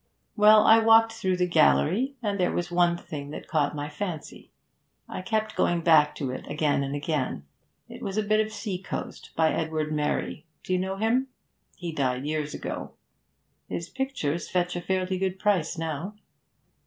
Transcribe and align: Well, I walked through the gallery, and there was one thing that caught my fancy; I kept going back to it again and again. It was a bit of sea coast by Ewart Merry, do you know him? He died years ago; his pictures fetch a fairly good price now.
Well, 0.35 0.63
I 0.65 0.79
walked 0.79 1.11
through 1.13 1.37
the 1.37 1.45
gallery, 1.45 2.15
and 2.23 2.39
there 2.39 2.51
was 2.51 2.71
one 2.71 2.97
thing 2.97 3.29
that 3.29 3.47
caught 3.47 3.75
my 3.75 3.87
fancy; 3.87 4.49
I 5.07 5.21
kept 5.21 5.55
going 5.55 5.81
back 5.81 6.15
to 6.15 6.31
it 6.31 6.47
again 6.49 6.81
and 6.81 6.95
again. 6.95 7.45
It 7.87 8.01
was 8.01 8.17
a 8.17 8.23
bit 8.23 8.39
of 8.39 8.51
sea 8.51 8.81
coast 8.81 9.29
by 9.35 9.55
Ewart 9.55 9.91
Merry, 9.91 10.47
do 10.63 10.73
you 10.73 10.79
know 10.79 10.95
him? 10.95 11.27
He 11.75 11.91
died 11.91 12.25
years 12.25 12.55
ago; 12.55 12.93
his 13.69 13.89
pictures 13.89 14.49
fetch 14.49 14.75
a 14.75 14.81
fairly 14.81 15.19
good 15.19 15.37
price 15.37 15.77
now. 15.77 16.15